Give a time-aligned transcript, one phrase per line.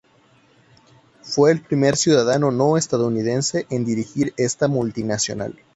[1.21, 5.55] Fue el primer ciudadano no estadounidense en dirigir esta multinacional.